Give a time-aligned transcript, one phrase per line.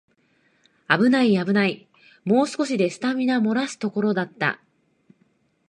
[0.87, 1.87] あぶないあぶない、
[2.25, 4.59] もう少しでスタミナもらすところだった